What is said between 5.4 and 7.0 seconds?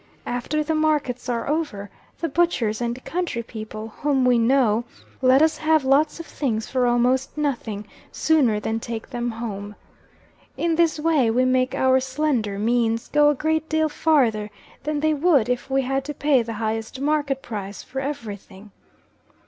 us have lots of things for